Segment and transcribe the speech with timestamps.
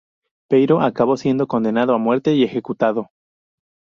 [0.49, 3.11] Peiró acabó siendo condenado a muerte y ejecutado.